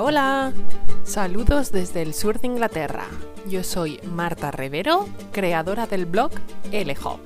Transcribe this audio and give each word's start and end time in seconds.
Hola. 0.00 0.52
Saludos 1.02 1.72
desde 1.72 2.02
el 2.02 2.14
sur 2.14 2.40
de 2.40 2.46
Inglaterra. 2.46 3.06
Yo 3.48 3.64
soy 3.64 3.98
Marta 4.04 4.52
Rivero, 4.52 5.08
creadora 5.32 5.88
del 5.88 6.06
blog 6.06 6.30
LHOP. 6.70 7.18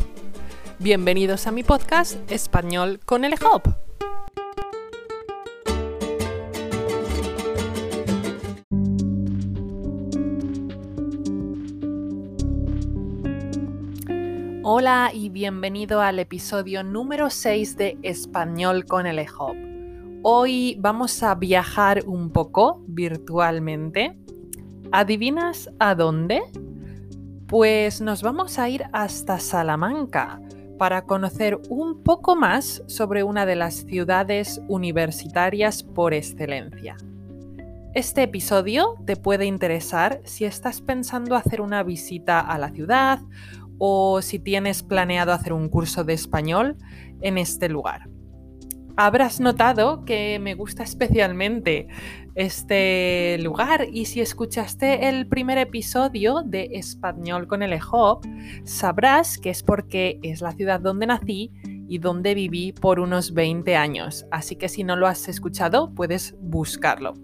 Bienvenidos 0.78 1.46
a 1.46 1.52
mi 1.52 1.64
podcast 1.64 2.18
Español 2.32 2.98
con 3.04 3.28
LHOP. 3.28 3.66
Hola 14.64 15.10
y 15.12 15.28
bienvenido 15.28 16.00
al 16.00 16.18
episodio 16.20 16.82
número 16.82 17.28
6 17.28 17.76
de 17.76 17.98
Español 18.02 18.86
con 18.86 19.04
LHOP. 19.04 19.71
Hoy 20.24 20.76
vamos 20.78 21.20
a 21.24 21.34
viajar 21.34 22.04
un 22.06 22.30
poco 22.30 22.80
virtualmente. 22.86 24.16
¿Adivinas 24.92 25.68
a 25.80 25.96
dónde? 25.96 26.40
Pues 27.48 28.00
nos 28.00 28.22
vamos 28.22 28.60
a 28.60 28.68
ir 28.68 28.84
hasta 28.92 29.40
Salamanca 29.40 30.40
para 30.78 31.06
conocer 31.06 31.60
un 31.70 32.04
poco 32.04 32.36
más 32.36 32.84
sobre 32.86 33.24
una 33.24 33.46
de 33.46 33.56
las 33.56 33.74
ciudades 33.74 34.60
universitarias 34.68 35.82
por 35.82 36.14
excelencia. 36.14 36.96
Este 37.92 38.22
episodio 38.22 38.94
te 39.04 39.16
puede 39.16 39.46
interesar 39.46 40.20
si 40.22 40.44
estás 40.44 40.82
pensando 40.82 41.34
hacer 41.34 41.60
una 41.60 41.82
visita 41.82 42.38
a 42.38 42.58
la 42.58 42.70
ciudad 42.70 43.18
o 43.78 44.22
si 44.22 44.38
tienes 44.38 44.84
planeado 44.84 45.32
hacer 45.32 45.52
un 45.52 45.68
curso 45.68 46.04
de 46.04 46.12
español 46.12 46.76
en 47.22 47.38
este 47.38 47.68
lugar 47.68 48.11
habrás 48.96 49.40
notado 49.40 50.04
que 50.04 50.38
me 50.40 50.54
gusta 50.54 50.82
especialmente 50.82 51.88
este 52.34 53.38
lugar 53.40 53.86
y 53.92 54.06
si 54.06 54.20
escuchaste 54.20 55.08
el 55.08 55.26
primer 55.26 55.58
episodio 55.58 56.42
de 56.44 56.70
Español 56.72 57.46
con 57.46 57.62
el 57.62 57.72
EJOP, 57.72 58.24
sabrás 58.64 59.38
que 59.38 59.50
es 59.50 59.62
porque 59.62 60.18
es 60.22 60.40
la 60.40 60.52
ciudad 60.52 60.80
donde 60.80 61.06
nací 61.06 61.52
y 61.88 61.98
donde 61.98 62.34
viví 62.34 62.72
por 62.72 63.00
unos 63.00 63.34
20 63.34 63.76
años, 63.76 64.26
así 64.30 64.56
que 64.56 64.68
si 64.68 64.84
no 64.84 64.96
lo 64.96 65.06
has 65.06 65.28
escuchado 65.28 65.94
puedes 65.94 66.34
buscarlo. 66.40 67.14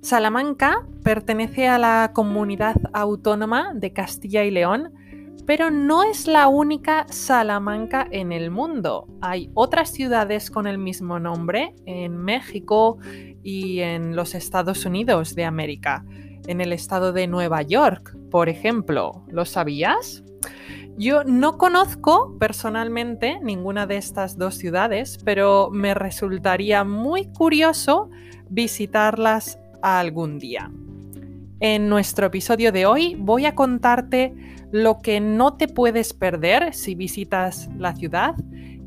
Salamanca 0.00 0.84
pertenece 1.04 1.68
a 1.68 1.78
la 1.78 2.10
comunidad 2.12 2.76
autónoma 2.92 3.72
de 3.74 3.92
Castilla 3.92 4.42
y 4.42 4.50
León, 4.50 4.92
pero 5.46 5.70
no 5.70 6.02
es 6.02 6.26
la 6.26 6.48
única 6.48 7.06
Salamanca 7.08 8.06
en 8.10 8.32
el 8.32 8.50
mundo. 8.50 9.06
Hay 9.20 9.50
otras 9.54 9.90
ciudades 9.90 10.50
con 10.50 10.66
el 10.66 10.78
mismo 10.78 11.18
nombre 11.18 11.74
en 11.86 12.16
México 12.16 12.98
y 13.42 13.80
en 13.80 14.14
los 14.14 14.34
Estados 14.34 14.84
Unidos 14.84 15.34
de 15.34 15.44
América. 15.44 16.04
En 16.46 16.60
el 16.60 16.72
estado 16.72 17.12
de 17.12 17.26
Nueva 17.26 17.62
York, 17.62 18.16
por 18.30 18.48
ejemplo. 18.48 19.24
¿Lo 19.28 19.44
sabías? 19.44 20.24
Yo 20.96 21.24
no 21.24 21.56
conozco 21.56 22.36
personalmente 22.38 23.40
ninguna 23.42 23.86
de 23.86 23.96
estas 23.96 24.36
dos 24.36 24.56
ciudades, 24.56 25.18
pero 25.24 25.70
me 25.72 25.94
resultaría 25.94 26.84
muy 26.84 27.32
curioso 27.32 28.10
visitarlas 28.50 29.58
algún 29.82 30.38
día. 30.38 30.70
En 31.64 31.88
nuestro 31.88 32.26
episodio 32.26 32.72
de 32.72 32.86
hoy 32.86 33.14
voy 33.14 33.46
a 33.46 33.54
contarte 33.54 34.34
lo 34.72 34.98
que 34.98 35.20
no 35.20 35.56
te 35.56 35.68
puedes 35.68 36.12
perder 36.12 36.74
si 36.74 36.96
visitas 36.96 37.68
la 37.78 37.94
ciudad 37.94 38.34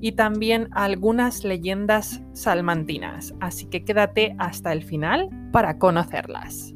y 0.02 0.12
también 0.12 0.68
algunas 0.74 1.46
leyendas 1.46 2.22
salmantinas, 2.34 3.34
así 3.40 3.68
que 3.68 3.86
quédate 3.86 4.36
hasta 4.40 4.74
el 4.74 4.84
final 4.84 5.30
para 5.54 5.78
conocerlas. 5.78 6.74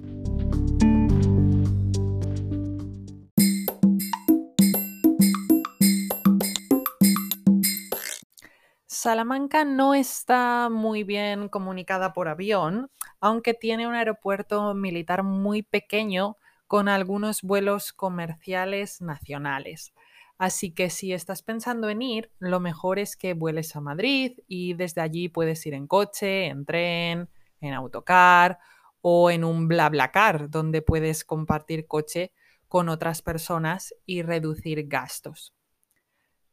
Salamanca 8.85 9.65
no 9.65 9.93
está 9.93 10.69
muy 10.71 11.03
bien 11.03 11.49
comunicada 11.49 12.13
por 12.13 12.29
avión, 12.29 12.89
aunque 13.19 13.53
tiene 13.53 13.87
un 13.87 13.95
aeropuerto 13.95 14.73
militar 14.73 15.23
muy 15.23 15.61
pequeño 15.61 16.37
con 16.67 16.87
algunos 16.87 17.41
vuelos 17.41 17.93
comerciales 17.93 19.01
nacionales. 19.01 19.93
Así 20.37 20.71
que 20.71 20.89
si 20.89 21.11
estás 21.11 21.41
pensando 21.41 21.89
en 21.89 22.01
ir, 22.01 22.31
lo 22.39 22.59
mejor 22.59 22.97
es 22.97 23.17
que 23.17 23.33
vueles 23.33 23.75
a 23.75 23.81
Madrid 23.81 24.39
y 24.47 24.73
desde 24.73 25.01
allí 25.01 25.27
puedes 25.27 25.65
ir 25.65 25.73
en 25.73 25.87
coche, 25.87 26.45
en 26.45 26.65
tren, 26.65 27.29
en 27.59 27.73
autocar 27.73 28.59
o 29.01 29.31
en 29.31 29.43
un 29.43 29.67
BlaBlaCar, 29.67 30.49
donde 30.49 30.81
puedes 30.81 31.25
compartir 31.25 31.87
coche 31.87 32.31
con 32.69 32.87
otras 32.87 33.21
personas 33.21 33.93
y 34.05 34.21
reducir 34.21 34.87
gastos. 34.87 35.53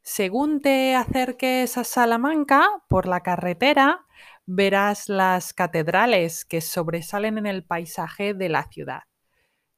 Según 0.03 0.61
te 0.61 0.95
acerques 0.95 1.77
a 1.77 1.85
Salamanca 1.85 2.69
por 2.89 3.07
la 3.07 3.23
carretera, 3.23 4.06
verás 4.47 5.09
las 5.09 5.53
catedrales 5.53 6.45
que 6.45 6.61
sobresalen 6.61 7.39
en 7.39 7.47
el 7.47 7.65
paisaje 7.65 8.33
de 8.33 8.49
la 8.49 8.65
ciudad. 8.71 9.03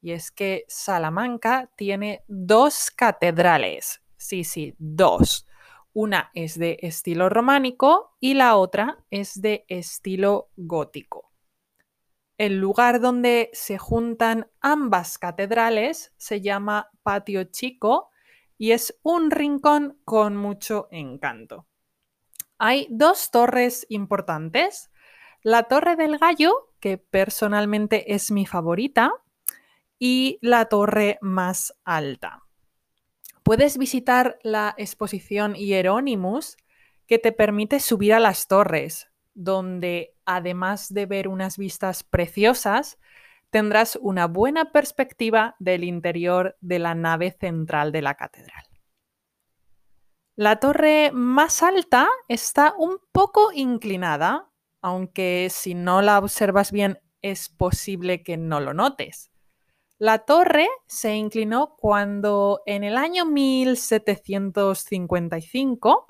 Y 0.00 0.12
es 0.12 0.30
que 0.30 0.64
Salamanca 0.68 1.70
tiene 1.76 2.22
dos 2.28 2.90
catedrales. 2.90 4.02
Sí, 4.16 4.44
sí, 4.44 4.74
dos. 4.78 5.46
Una 5.92 6.30
es 6.34 6.58
de 6.58 6.78
estilo 6.82 7.28
románico 7.28 8.16
y 8.20 8.34
la 8.34 8.56
otra 8.56 9.04
es 9.10 9.40
de 9.40 9.64
estilo 9.68 10.50
gótico. 10.56 11.32
El 12.36 12.60
lugar 12.60 13.00
donde 13.00 13.50
se 13.52 13.78
juntan 13.78 14.48
ambas 14.60 15.18
catedrales 15.18 16.12
se 16.18 16.40
llama 16.40 16.88
Patio 17.02 17.44
Chico 17.44 18.10
y 18.56 18.72
es 18.72 18.98
un 19.02 19.30
rincón 19.30 19.98
con 20.04 20.36
mucho 20.36 20.86
encanto. 20.92 21.67
Hay 22.58 22.88
dos 22.90 23.30
torres 23.30 23.86
importantes. 23.88 24.90
La 25.42 25.64
Torre 25.64 25.94
del 25.94 26.18
Gallo, 26.18 26.72
que 26.80 26.98
personalmente 26.98 28.14
es 28.14 28.30
mi 28.30 28.46
favorita, 28.46 29.12
y 29.98 30.38
la 30.42 30.66
torre 30.66 31.18
más 31.20 31.74
alta. 31.84 32.42
Puedes 33.42 33.78
visitar 33.78 34.38
la 34.42 34.74
exposición 34.76 35.54
Hieronymus, 35.54 36.56
que 37.06 37.18
te 37.18 37.32
permite 37.32 37.80
subir 37.80 38.12
a 38.12 38.20
las 38.20 38.46
torres, 38.46 39.08
donde 39.34 40.14
además 40.24 40.92
de 40.92 41.06
ver 41.06 41.28
unas 41.28 41.56
vistas 41.56 42.04
preciosas, 42.04 42.98
tendrás 43.50 43.96
una 44.00 44.26
buena 44.26 44.72
perspectiva 44.72 45.56
del 45.58 45.84
interior 45.84 46.56
de 46.60 46.78
la 46.78 46.94
nave 46.94 47.30
central 47.30 47.92
de 47.92 48.02
la 48.02 48.14
catedral. 48.14 48.67
La 50.38 50.60
torre 50.60 51.10
más 51.12 51.62
alta 51.64 52.08
está 52.28 52.72
un 52.78 53.00
poco 53.10 53.50
inclinada, 53.52 54.48
aunque 54.80 55.48
si 55.50 55.74
no 55.74 56.00
la 56.00 56.16
observas 56.16 56.70
bien 56.70 57.00
es 57.22 57.48
posible 57.48 58.22
que 58.22 58.36
no 58.36 58.60
lo 58.60 58.72
notes. 58.72 59.32
La 59.98 60.20
torre 60.20 60.68
se 60.86 61.16
inclinó 61.16 61.74
cuando 61.76 62.62
en 62.66 62.84
el 62.84 62.96
año 62.96 63.24
1755 63.24 66.06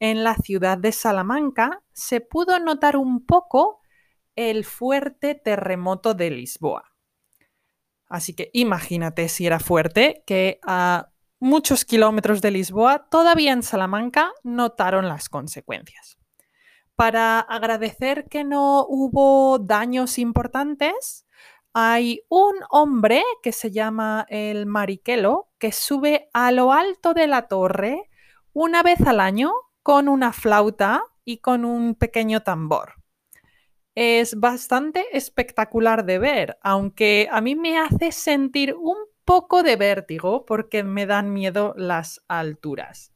en 0.00 0.24
la 0.24 0.34
ciudad 0.34 0.76
de 0.76 0.90
Salamanca 0.90 1.84
se 1.92 2.20
pudo 2.20 2.58
notar 2.58 2.96
un 2.96 3.24
poco 3.24 3.80
el 4.34 4.64
fuerte 4.64 5.36
terremoto 5.36 6.14
de 6.14 6.30
Lisboa. 6.30 6.96
Así 8.08 8.34
que 8.34 8.50
imagínate 8.54 9.28
si 9.28 9.46
era 9.46 9.60
fuerte 9.60 10.24
que 10.26 10.58
a 10.64 11.11
muchos 11.42 11.84
kilómetros 11.84 12.40
de 12.40 12.52
Lisboa, 12.52 13.08
todavía 13.10 13.50
en 13.50 13.64
Salamanca 13.64 14.32
notaron 14.44 15.08
las 15.08 15.28
consecuencias. 15.28 16.16
Para 16.94 17.40
agradecer 17.40 18.28
que 18.28 18.44
no 18.44 18.86
hubo 18.88 19.58
daños 19.58 20.20
importantes, 20.20 21.26
hay 21.72 22.22
un 22.28 22.54
hombre 22.70 23.24
que 23.42 23.50
se 23.50 23.72
llama 23.72 24.24
el 24.28 24.66
Mariquelo 24.66 25.50
que 25.58 25.72
sube 25.72 26.30
a 26.32 26.52
lo 26.52 26.72
alto 26.72 27.12
de 27.12 27.26
la 27.26 27.48
torre 27.48 28.08
una 28.52 28.84
vez 28.84 29.00
al 29.00 29.18
año 29.18 29.50
con 29.82 30.08
una 30.08 30.32
flauta 30.32 31.02
y 31.24 31.38
con 31.38 31.64
un 31.64 31.96
pequeño 31.96 32.44
tambor. 32.44 33.02
Es 33.96 34.38
bastante 34.38 35.04
espectacular 35.10 36.04
de 36.04 36.20
ver, 36.20 36.58
aunque 36.62 37.28
a 37.32 37.40
mí 37.40 37.56
me 37.56 37.78
hace 37.78 38.12
sentir 38.12 38.74
un 38.74 38.96
poco 39.24 39.62
de 39.62 39.76
vértigo 39.76 40.44
porque 40.44 40.84
me 40.84 41.06
dan 41.06 41.32
miedo 41.32 41.74
las 41.76 42.22
alturas. 42.28 43.12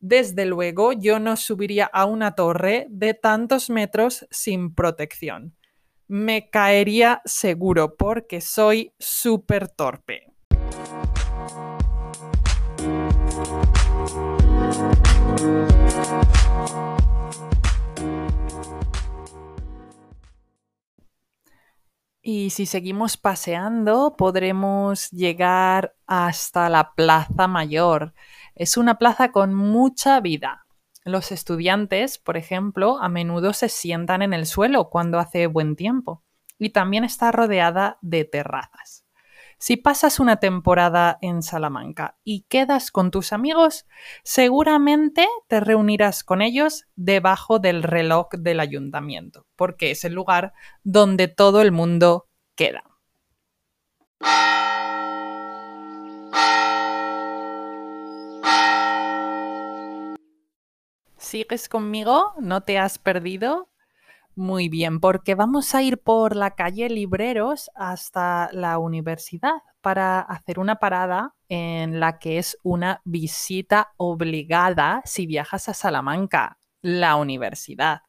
Desde 0.00 0.46
luego, 0.46 0.92
yo 0.92 1.18
no 1.18 1.36
subiría 1.36 1.86
a 1.86 2.04
una 2.04 2.34
torre 2.34 2.86
de 2.88 3.14
tantos 3.14 3.68
metros 3.68 4.26
sin 4.30 4.74
protección. 4.74 5.56
Me 6.06 6.50
caería 6.50 7.20
seguro 7.24 7.96
porque 7.96 8.40
soy 8.40 8.94
súper 8.98 9.68
torpe. 9.68 10.32
Y 22.30 22.50
si 22.50 22.66
seguimos 22.66 23.16
paseando, 23.16 24.14
podremos 24.14 25.10
llegar 25.12 25.94
hasta 26.06 26.68
la 26.68 26.92
Plaza 26.92 27.48
Mayor. 27.48 28.12
Es 28.54 28.76
una 28.76 28.98
plaza 28.98 29.32
con 29.32 29.54
mucha 29.54 30.20
vida. 30.20 30.66
Los 31.06 31.32
estudiantes, 31.32 32.18
por 32.18 32.36
ejemplo, 32.36 32.98
a 33.00 33.08
menudo 33.08 33.54
se 33.54 33.70
sientan 33.70 34.20
en 34.20 34.34
el 34.34 34.44
suelo 34.44 34.90
cuando 34.90 35.18
hace 35.18 35.46
buen 35.46 35.74
tiempo 35.74 36.22
y 36.58 36.68
también 36.68 37.02
está 37.02 37.32
rodeada 37.32 37.96
de 38.02 38.26
terrazas. 38.26 39.06
Si 39.60 39.76
pasas 39.76 40.20
una 40.20 40.36
temporada 40.36 41.18
en 41.20 41.42
Salamanca 41.42 42.16
y 42.22 42.42
quedas 42.42 42.92
con 42.92 43.10
tus 43.10 43.32
amigos, 43.32 43.86
seguramente 44.22 45.26
te 45.48 45.58
reunirás 45.58 46.22
con 46.22 46.42
ellos 46.42 46.86
debajo 46.94 47.58
del 47.58 47.82
reloj 47.82 48.28
del 48.38 48.60
ayuntamiento, 48.60 49.46
porque 49.56 49.90
es 49.90 50.04
el 50.04 50.14
lugar 50.14 50.52
donde 50.84 51.26
todo 51.26 51.60
el 51.60 51.72
mundo 51.72 52.28
queda. 52.54 52.84
¿Sigues 61.16 61.68
conmigo? 61.68 62.32
¿No 62.38 62.62
te 62.62 62.78
has 62.78 62.98
perdido? 62.98 63.68
Muy 64.38 64.68
bien, 64.68 65.00
porque 65.00 65.34
vamos 65.34 65.74
a 65.74 65.82
ir 65.82 65.98
por 65.98 66.36
la 66.36 66.54
calle 66.54 66.88
Libreros 66.88 67.72
hasta 67.74 68.48
la 68.52 68.78
universidad 68.78 69.64
para 69.80 70.20
hacer 70.20 70.60
una 70.60 70.76
parada 70.76 71.34
en 71.48 71.98
la 71.98 72.20
que 72.20 72.38
es 72.38 72.56
una 72.62 73.02
visita 73.04 73.94
obligada 73.96 75.02
si 75.04 75.26
viajas 75.26 75.68
a 75.68 75.74
Salamanca, 75.74 76.60
la 76.82 77.16
universidad. 77.16 78.02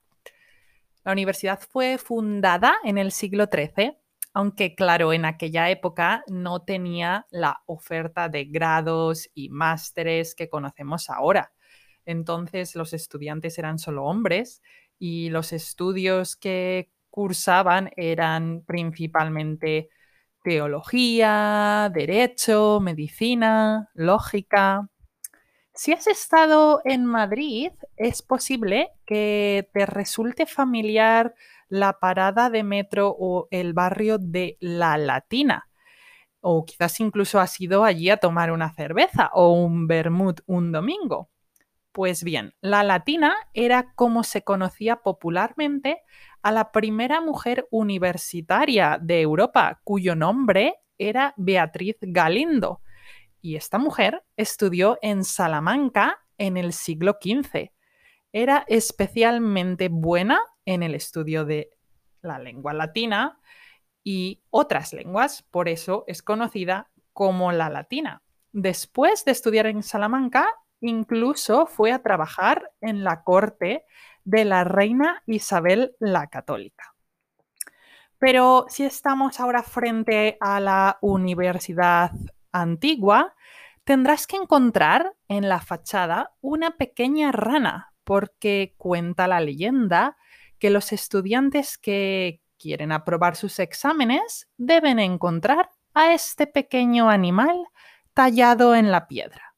La 1.04 1.14
universidad 1.14 1.60
fue 1.68 1.98
fundada 1.98 2.76
en 2.84 3.00
el 3.00 3.12
siglo 3.12 3.48
XIII, 3.52 3.98
aunque 4.32 4.76
claro, 4.76 5.14
en 5.14 5.26
aquella 5.26 5.72
época 5.72 6.24
no 6.28 6.62
tenía 6.62 7.26
la 7.32 7.64
oferta 7.66 8.30
de 8.30 8.46
grados 8.46 9.32
y 9.34 9.50
másteres 9.50 10.36
que 10.36 10.48
conocemos 10.48 11.10
ahora. 11.10 11.54
Entonces 12.06 12.76
los 12.76 12.94
estudiantes 12.94 13.58
eran 13.58 13.80
solo 13.80 14.06
hombres 14.06 14.62
y 15.00 15.30
los 15.30 15.54
estudios 15.54 16.36
que 16.36 16.92
cursaban 17.10 17.92
eran 17.96 18.64
principalmente 18.66 19.90
teología, 20.44 21.90
derecho, 21.94 22.80
medicina, 22.82 23.90
lógica. 23.94 24.90
Si 25.74 25.94
has 25.94 26.08
estado 26.08 26.82
en 26.84 27.06
Madrid, 27.06 27.72
es 27.96 28.22
posible 28.22 28.90
que 29.06 29.70
te 29.74 29.86
resulte 29.86 30.46
familiar 30.46 31.34
la 31.70 32.00
parada 32.00 32.50
de 32.50 32.64
metro 32.64 33.16
o 33.18 33.48
el 33.52 33.74
barrio 33.74 34.18
de 34.18 34.58
La 34.60 34.98
Latina. 34.98 35.70
O 36.42 36.66
quizás 36.66 37.00
incluso 37.00 37.40
has 37.40 37.60
ido 37.62 37.84
allí 37.84 38.10
a 38.10 38.18
tomar 38.18 38.52
una 38.52 38.74
cerveza 38.74 39.30
o 39.34 39.54
un 39.54 39.88
vermut 39.88 40.42
un 40.46 40.72
domingo. 40.72 41.30
Pues 41.92 42.24
bien, 42.24 42.54
la 42.62 42.84
latina 42.84 43.36
era 43.54 43.94
como 43.96 44.24
se 44.24 44.44
conocía 44.44 44.98
popularmente 44.98 46.04
a 46.42 46.52
la 46.52 46.72
primera 46.72 47.20
mujer 47.20 47.68
universitaria 47.72 49.00
de 49.02 49.22
Europa, 49.22 49.82
cuyo 49.84 50.16
nombre 50.16 50.76
era 50.98 51.34
Beatriz 51.38 51.98
Galindo. 52.02 52.82
Y 53.42 53.56
esta 53.56 53.78
mujer 53.78 54.24
estudió 54.38 55.00
en 55.02 55.24
Salamanca 55.24 56.20
en 56.38 56.58
el 56.58 56.74
siglo 56.74 57.18
XV. 57.22 57.72
Era 58.32 58.66
especialmente 58.68 59.90
buena 59.90 60.40
en 60.66 60.84
el 60.84 60.94
estudio 60.94 61.46
de 61.46 61.72
la 62.22 62.38
lengua 62.38 62.74
latina 62.74 63.40
y 64.04 64.44
otras 64.50 64.94
lenguas, 64.94 65.42
por 65.44 65.68
eso 65.68 66.04
es 66.08 66.22
conocida 66.22 66.92
como 67.14 67.52
la 67.52 67.70
latina. 67.70 68.22
Después 68.52 69.26
de 69.26 69.32
estudiar 69.32 69.68
en 69.68 69.84
Salamanca, 69.84 70.48
Incluso 70.82 71.66
fue 71.66 71.92
a 71.92 72.02
trabajar 72.02 72.72
en 72.82 73.04
la 73.04 73.24
corte 73.24 73.86
de 74.24 74.46
la 74.46 74.64
reina 74.64 75.24
Isabel 75.26 75.96
la 76.00 76.28
Católica. 76.28 76.94
Pero 78.18 78.66
si 78.68 78.84
estamos 78.84 79.40
ahora 79.40 79.64
frente 79.64 80.38
a 80.42 80.60
la 80.60 80.98
universidad 81.02 82.12
antigua, 82.52 83.34
tendrás 83.86 84.28
que 84.28 84.36
encontrar 84.36 85.14
en 85.30 85.48
la 85.48 85.62
fachada 85.62 86.34
una 86.42 86.78
pequeña 86.78 87.32
rana, 87.32 87.94
porque 88.04 88.76
cuenta 88.78 89.28
la 89.28 89.40
leyenda 89.40 90.18
que 90.60 90.70
los 90.70 90.92
estudiantes 90.92 91.78
que 91.78 92.42
quieren 92.60 92.92
aprobar 92.92 93.36
sus 93.36 93.60
exámenes 93.60 94.50
deben 94.58 95.00
encontrar 95.00 95.70
a 95.94 96.14
este 96.14 96.46
pequeño 96.46 97.10
animal 97.10 97.68
tallado 98.14 98.76
en 98.76 98.92
la 98.92 99.08
piedra. 99.08 99.49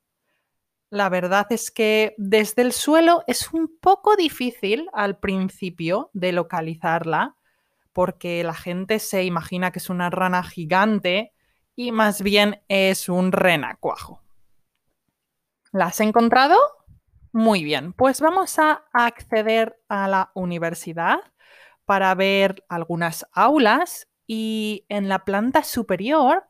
La 0.91 1.07
verdad 1.07 1.47
es 1.51 1.71
que 1.71 2.15
desde 2.17 2.63
el 2.63 2.73
suelo 2.73 3.23
es 3.25 3.53
un 3.53 3.79
poco 3.79 4.17
difícil 4.17 4.89
al 4.91 5.17
principio 5.17 6.09
de 6.11 6.33
localizarla 6.33 7.37
porque 7.93 8.43
la 8.43 8.53
gente 8.53 8.99
se 8.99 9.23
imagina 9.23 9.71
que 9.71 9.79
es 9.79 9.89
una 9.89 10.09
rana 10.09 10.43
gigante 10.43 11.31
y 11.77 11.93
más 11.93 12.21
bien 12.21 12.61
es 12.67 13.07
un 13.07 13.31
renacuajo. 13.31 14.21
¿La 15.71 15.85
has 15.85 16.01
encontrado? 16.01 16.57
Muy 17.31 17.63
bien, 17.63 17.93
pues 17.93 18.19
vamos 18.19 18.59
a 18.59 18.83
acceder 18.91 19.79
a 19.87 20.09
la 20.09 20.31
universidad 20.33 21.21
para 21.85 22.13
ver 22.15 22.65
algunas 22.67 23.25
aulas 23.31 24.09
y 24.27 24.85
en 24.89 25.07
la 25.07 25.23
planta 25.23 25.63
superior 25.63 26.43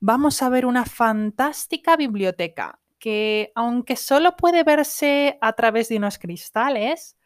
vamos 0.00 0.42
a 0.42 0.48
ver 0.48 0.66
una 0.66 0.86
fantástica 0.86 1.96
biblioteca 1.96 2.80
que 3.06 3.52
aunque 3.54 3.94
solo 3.94 4.34
puede 4.34 4.64
verse 4.64 5.38
a 5.40 5.52
través 5.52 5.88
de 5.88 5.96
unos 5.96 6.18
cristales, 6.18 7.16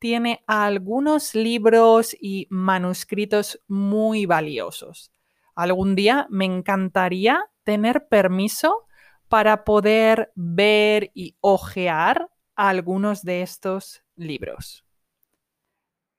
tiene 0.00 0.42
algunos 0.48 1.36
libros 1.36 2.16
y 2.20 2.48
manuscritos 2.50 3.62
muy 3.68 4.26
valiosos. 4.26 5.12
Algún 5.54 5.94
día 5.94 6.26
me 6.28 6.44
encantaría 6.44 7.40
tener 7.62 8.08
permiso 8.08 8.88
para 9.28 9.62
poder 9.62 10.32
ver 10.34 11.12
y 11.14 11.36
hojear 11.40 12.28
algunos 12.56 13.22
de 13.22 13.42
estos 13.42 14.02
libros. 14.16 14.84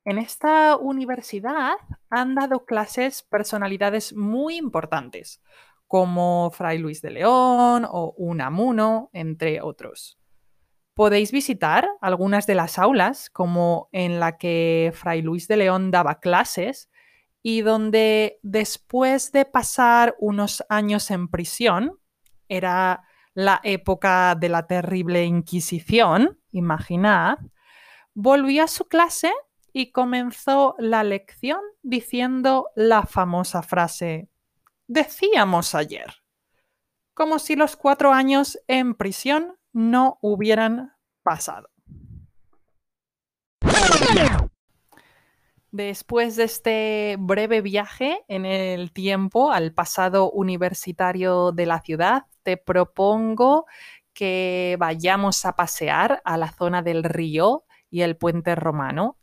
En 0.05 0.17
esta 0.17 0.77
universidad 0.77 1.73
han 2.09 2.35
dado 2.35 2.63
clases 2.63 3.21
personalidades 3.23 4.13
muy 4.15 4.55
importantes, 4.55 5.41
como 5.89 6.51
Fray 6.51 6.77
Luis 6.77 7.01
de 7.01 7.10
León 7.10 7.84
o 7.89 8.13
Unamuno, 8.15 9.10
entre 9.12 9.60
otros. 9.60 10.19
Podéis 10.93 11.31
visitar 11.31 11.89
algunas 12.00 12.46
de 12.46 12.53
las 12.53 12.77
aulas, 12.77 13.31
como 13.31 13.89
en 13.91 14.19
la 14.19 14.38
que 14.38 14.93
Fray 14.93 15.24
Luis 15.24 15.48
de 15.48 15.58
León 15.58 15.89
daba 15.89 16.19
clases 16.19 16.91
y 17.41 17.62
donde 17.62 18.38
después 18.43 19.31
de 19.31 19.46
pasar 19.46 20.15
unos 20.19 20.63
años 20.69 21.10
en 21.10 21.27
prisión, 21.27 21.98
era 22.48 23.01
la 23.34 23.60
época 23.63 24.36
de 24.36 24.50
la 24.50 24.67
terrible 24.67 25.25
Inquisición, 25.25 26.38
imaginad, 26.51 27.39
volvió 28.13 28.65
a 28.65 28.67
su 28.67 28.86
clase 28.86 29.31
y 29.74 29.91
comenzó 29.91 30.75
la 30.77 31.03
lección 31.03 31.62
diciendo 31.81 32.67
la 32.75 33.08
famosa 33.08 33.63
frase 33.63 34.29
decíamos 34.89 35.75
ayer, 35.75 36.15
como 37.13 37.39
si 37.39 37.55
los 37.55 37.77
cuatro 37.77 38.12
años 38.12 38.60
en 38.67 38.96
prisión 38.96 39.55
no 39.72 40.17
hubieran 40.22 40.93
pasado. 41.22 41.69
Después 45.72 46.36
de 46.36 46.43
este 46.46 47.15
breve 47.19 47.62
viaje 47.62 48.24
en 48.27 48.46
el 48.46 48.91
tiempo 48.91 49.51
al 49.51 49.72
pasado 49.72 50.31
universitario 50.31 51.51
de 51.51 51.67
la 51.67 51.81
ciudad, 51.81 52.24
te 52.41 52.58
propongo 52.58 53.67
que 54.13 54.75
vayamos 54.79 55.46
a 55.46 55.55
pasear 55.55 56.19
a 56.25 56.36
la 56.38 56.51
zona 56.51 56.81
del 56.81 57.03
río 57.03 57.65
y 57.91 58.01
el 58.01 58.17
puente 58.17 58.55
romano, 58.55 59.19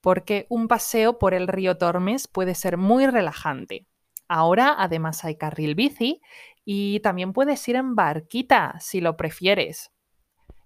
porque 0.00 0.46
un 0.48 0.66
paseo 0.66 1.18
por 1.18 1.34
el 1.34 1.46
río 1.46 1.76
Tormes 1.76 2.26
puede 2.26 2.54
ser 2.54 2.78
muy 2.78 3.06
relajante. 3.06 3.86
Ahora 4.32 4.76
además 4.78 5.24
hay 5.24 5.34
carril 5.34 5.74
bici 5.74 6.22
y 6.64 7.00
también 7.00 7.32
puedes 7.32 7.66
ir 7.68 7.74
en 7.74 7.96
barquita 7.96 8.76
si 8.78 9.00
lo 9.00 9.16
prefieres. 9.16 9.90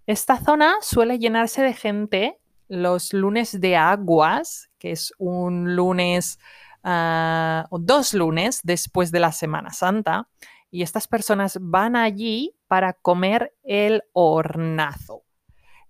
Esta 0.04 0.36
zona 0.36 0.74
suele 0.82 1.18
llenarse 1.18 1.62
de 1.62 1.72
gente 1.72 2.38
los 2.68 3.14
lunes 3.14 3.58
de 3.58 3.74
aguas, 3.74 4.68
que 4.78 4.90
es 4.90 5.14
un 5.16 5.76
lunes 5.76 6.38
ah, 6.82 7.64
o 7.70 7.78
dos 7.78 8.12
lunes 8.12 8.60
después 8.64 9.10
de 9.10 9.20
la 9.20 9.32
Semana 9.32 9.70
Santa, 9.70 10.28
y 10.70 10.82
estas 10.82 11.08
personas 11.08 11.56
van 11.58 11.96
allí 11.96 12.54
para 12.68 12.92
comer 12.92 13.54
el 13.62 14.02
hornazo. 14.12 15.22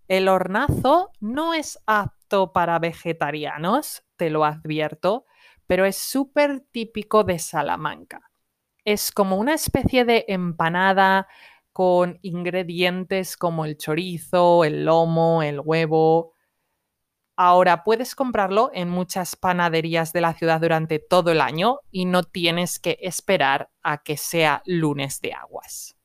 El 0.07 0.29
hornazo 0.29 1.11
no 1.19 1.55
es 1.55 1.81
apto 1.87 2.53
para 2.53 2.79
vegetarianos, 2.79 4.05
te 4.17 4.31
lo 4.31 4.45
advierto, 4.45 5.27
pero 5.67 5.85
es 5.85 5.97
súper 5.97 6.61
típico 6.71 7.25
de 7.25 7.39
Salamanca. 7.39 8.31
Es 8.85 9.11
como 9.13 9.37
una 9.37 9.55
especie 9.55 10.05
de 10.05 10.25
empanada 10.29 11.27
con 11.73 12.19
ingredientes 12.23 13.37
como 13.37 13.65
el 13.65 13.77
chorizo, 13.77 14.65
el 14.65 14.85
lomo, 14.85 15.43
el 15.43 15.61
huevo. 15.61 16.33
Ahora 17.37 17.83
puedes 17.83 18.15
comprarlo 18.15 18.71
en 18.73 18.89
muchas 18.89 19.35
panaderías 19.35 20.13
de 20.13 20.21
la 20.21 20.35
ciudad 20.35 20.61
durante 20.61 21.01
todo 21.01 21.33
el 21.33 21.41
año 21.41 21.81
y 21.91 22.05
no 22.05 22.23
tienes 22.23 22.79
que 22.79 22.99
esperar 23.01 23.71
a 23.83 24.03
que 24.05 24.17
sea 24.17 24.63
lunes 24.67 25.21
de 25.21 25.33
aguas. 25.33 25.97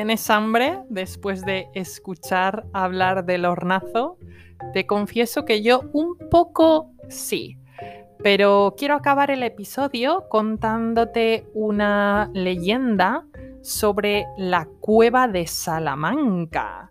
¿Tienes 0.00 0.30
hambre 0.30 0.78
después 0.88 1.44
de 1.44 1.68
escuchar 1.74 2.64
hablar 2.72 3.26
del 3.26 3.44
hornazo? 3.44 4.16
Te 4.72 4.86
confieso 4.86 5.44
que 5.44 5.60
yo 5.60 5.82
un 5.92 6.16
poco 6.30 6.90
sí. 7.10 7.58
Pero 8.22 8.76
quiero 8.78 8.94
acabar 8.94 9.30
el 9.30 9.42
episodio 9.42 10.24
contándote 10.30 11.44
una 11.52 12.30
leyenda 12.32 13.26
sobre 13.60 14.24
la 14.38 14.66
cueva 14.80 15.28
de 15.28 15.46
Salamanca. 15.46 16.88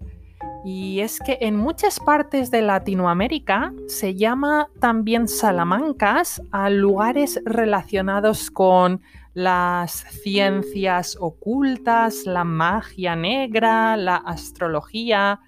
Y 0.63 0.99
es 0.99 1.19
que 1.19 1.39
en 1.41 1.55
muchas 1.55 1.99
partes 1.99 2.51
de 2.51 2.61
Latinoamérica 2.61 3.73
se 3.87 4.13
llama 4.13 4.69
también 4.79 5.27
Salamancas 5.27 6.43
a 6.51 6.69
lugares 6.69 7.41
relacionados 7.43 8.51
con 8.51 9.01
las 9.33 9.91
ciencias 9.91 11.17
ocultas, 11.19 12.25
la 12.25 12.43
magia 12.43 13.15
negra, 13.15 13.95
la 13.97 14.15
astrología, 14.15 15.39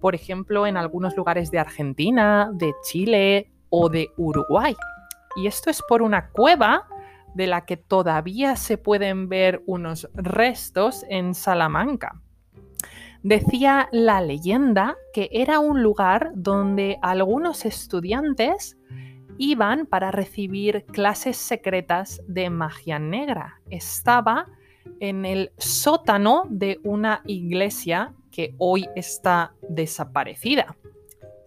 por 0.00 0.14
ejemplo, 0.14 0.66
en 0.66 0.76
algunos 0.76 1.16
lugares 1.16 1.50
de 1.50 1.58
Argentina, 1.58 2.50
de 2.52 2.72
Chile 2.82 3.50
o 3.68 3.88
de 3.88 4.10
Uruguay. 4.16 4.74
Y 5.36 5.46
esto 5.46 5.70
es 5.70 5.82
por 5.88 6.02
una 6.02 6.30
cueva 6.30 6.86
de 7.34 7.46
la 7.46 7.64
que 7.64 7.76
todavía 7.76 8.56
se 8.56 8.78
pueden 8.78 9.28
ver 9.28 9.62
unos 9.66 10.08
restos 10.14 11.04
en 11.08 11.34
Salamanca. 11.34 12.20
Decía 13.22 13.88
la 13.92 14.20
leyenda 14.22 14.96
que 15.12 15.28
era 15.30 15.58
un 15.58 15.82
lugar 15.82 16.32
donde 16.34 16.98
algunos 17.02 17.66
estudiantes 17.66 18.78
iban 19.40 19.86
para 19.86 20.10
recibir 20.10 20.84
clases 20.84 21.38
secretas 21.38 22.20
de 22.28 22.50
magia 22.50 22.98
negra. 22.98 23.58
Estaba 23.70 24.46
en 25.00 25.24
el 25.24 25.50
sótano 25.56 26.44
de 26.50 26.78
una 26.84 27.22
iglesia 27.24 28.12
que 28.30 28.54
hoy 28.58 28.86
está 28.94 29.54
desaparecida. 29.62 30.76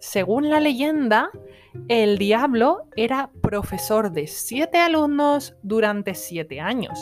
Según 0.00 0.50
la 0.50 0.58
leyenda, 0.58 1.30
el 1.86 2.18
diablo 2.18 2.88
era 2.96 3.30
profesor 3.40 4.10
de 4.10 4.26
siete 4.26 4.78
alumnos 4.78 5.54
durante 5.62 6.14
siete 6.14 6.60
años 6.60 6.98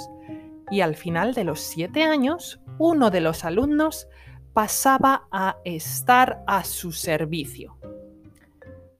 y 0.70 0.82
al 0.82 0.94
final 0.94 1.32
de 1.32 1.44
los 1.44 1.60
siete 1.60 2.02
años, 2.02 2.60
uno 2.78 3.10
de 3.10 3.22
los 3.22 3.46
alumnos 3.46 4.08
pasaba 4.52 5.26
a 5.32 5.56
estar 5.64 6.44
a 6.46 6.64
su 6.64 6.92
servicio. 6.92 7.78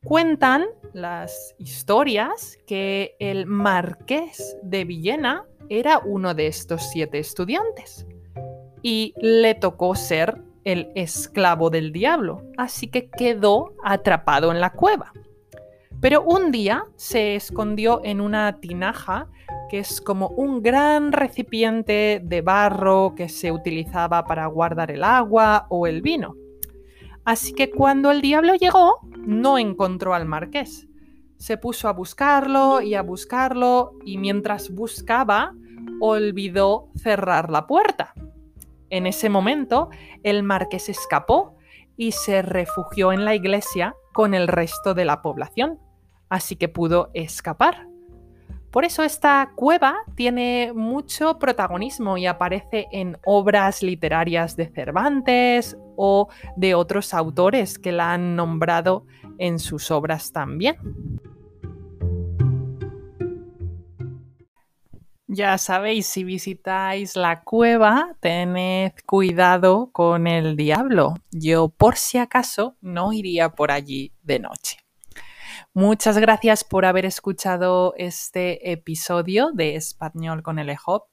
Cuentan 0.05 0.67
las 0.93 1.55
historias 1.59 2.59
que 2.67 3.15
el 3.21 3.47
marqués 3.47 4.57
de 4.63 4.85
Villena 4.85 5.45
era 5.69 6.01
uno 6.01 6.35
de 6.35 6.49
estos 6.49 6.91
siete 6.91 7.21
estudiantes 7.21 8.05
y 8.83 9.15
le 9.21 9.55
tocó 9.55 9.95
ser 9.95 10.43
el 10.65 10.91
esclavo 10.97 11.71
del 11.71 11.93
diablo, 11.93 12.43
así 12.57 12.89
que 12.89 13.11
quedó 13.11 13.75
atrapado 13.85 14.51
en 14.51 14.61
la 14.61 14.73
cueva. 14.73 15.13
Pero 16.01 16.23
un 16.23 16.51
día 16.51 16.85
se 16.97 17.37
escondió 17.37 18.01
en 18.03 18.21
una 18.21 18.59
tinaja 18.59 19.29
que 19.71 19.79
es 19.79 20.01
como 20.01 20.29
un 20.31 20.63
gran 20.63 21.13
recipiente 21.13 22.21
de 22.25 22.41
barro 22.41 23.15
que 23.17 23.29
se 23.29 23.53
utilizaba 23.53 24.25
para 24.25 24.47
guardar 24.47 24.91
el 24.91 25.05
agua 25.05 25.67
o 25.71 25.87
el 25.87 26.03
vino. 26.03 26.35
Así 27.25 27.53
que 27.53 27.71
cuando 27.71 28.11
el 28.11 28.21
diablo 28.21 28.55
llegó, 28.55 28.99
no 29.17 29.59
encontró 29.59 30.15
al 30.15 30.27
marqués. 30.27 30.89
Se 31.37 31.57
puso 31.57 31.89
a 31.89 31.93
buscarlo 31.93 32.81
y 32.81 32.95
a 32.95 33.03
buscarlo 33.03 33.93
y 34.05 34.19
mientras 34.19 34.71
buscaba, 34.71 35.55
olvidó 36.01 36.89
cerrar 36.97 37.51
la 37.51 37.67
puerta. 37.67 38.15
En 38.91 39.07
ese 39.07 39.29
momento, 39.29 39.89
el 40.23 40.43
marqués 40.43 40.89
escapó 40.89 41.57
y 41.97 42.13
se 42.13 42.43
refugió 42.43 43.13
en 43.13 43.25
la 43.25 43.35
iglesia 43.35 43.95
con 44.13 44.35
el 44.35 44.49
resto 44.49 44.95
de 44.95 45.05
la 45.05 45.23
población, 45.23 45.79
así 46.29 46.57
que 46.57 46.69
pudo 46.69 47.11
escapar. 47.15 47.87
Por 48.73 48.85
eso 48.85 49.03
esta 49.03 49.53
cueva 49.55 49.99
tiene 50.15 50.73
mucho 50.75 51.39
protagonismo 51.39 52.17
y 52.17 52.27
aparece 52.27 52.87
en 52.91 53.19
obras 53.27 53.83
literarias 53.83 54.57
de 54.57 54.67
Cervantes 54.67 55.77
o 56.05 56.29
de 56.57 56.75
otros 56.75 57.15
autores 57.15 57.79
que 57.79 57.93
la 57.93 58.13
han 58.13 58.35
nombrado 58.35 59.07
en 59.39 59.61
sus 59.61 59.93
obras 59.93 60.33
también. 60.33 60.77
Ya 65.29 65.57
sabéis, 65.59 66.09
si 66.09 66.25
visitáis 66.25 67.15
la 67.15 67.43
cueva, 67.45 68.17
tened 68.21 68.93
cuidado 69.07 69.91
con 69.93 70.27
el 70.27 70.57
diablo. 70.57 71.15
Yo, 71.31 71.69
por 71.69 71.97
si 71.97 72.19
acaso, 72.19 72.77
no 72.81 73.13
iría 73.13 73.51
por 73.51 73.71
allí 73.71 74.13
de 74.23 74.41
noche. 74.41 74.79
Muchas 75.73 76.19
gracias 76.19 76.65
por 76.65 76.85
haber 76.85 77.07
escuchado 77.07 77.95
este 77.97 78.73
episodio 78.73 79.53
de 79.53 79.77
Español 79.77 80.43
con 80.43 80.59
el 80.59 80.69
EHOP. 80.69 81.12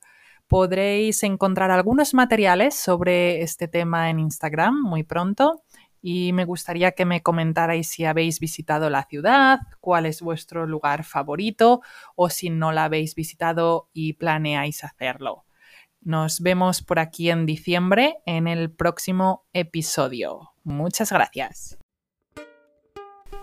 Podréis 0.50 1.22
encontrar 1.22 1.70
algunos 1.70 2.16
materiales 2.16 2.74
sobre 2.74 3.44
este 3.44 3.68
tema 3.68 4.10
en 4.10 4.18
Instagram 4.18 4.82
muy 4.82 5.04
pronto 5.04 5.62
y 6.02 6.34
me 6.34 6.44
gustaría 6.44 6.94
que 6.94 7.06
me 7.06 7.22
comentarais 7.22 7.88
si 7.88 8.06
habéis 8.06 8.40
visitado 8.40 8.90
la 8.90 9.04
ciudad, 9.04 9.60
cuál 9.80 10.08
es 10.08 10.24
vuestro 10.24 10.66
lugar 10.66 11.04
favorito 11.04 11.82
o 12.16 12.32
si 12.32 12.50
no 12.50 12.72
la 12.72 12.86
habéis 12.86 13.14
visitado 13.14 13.90
y 13.94 14.14
planeáis 14.14 14.84
hacerlo. 14.84 15.46
Nos 16.02 16.42
vemos 16.42 16.82
por 16.82 16.98
aquí 16.98 17.30
en 17.30 17.46
diciembre 17.46 18.18
en 18.26 18.48
el 18.48 18.72
próximo 18.72 19.46
episodio. 19.54 20.54
Muchas 20.64 21.12
gracias. 21.12 21.78